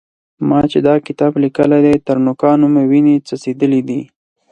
[0.49, 4.01] ما چې دا کتاب لیکلی دی؛ تر نوکانو مې وينې څڅېدلې دي.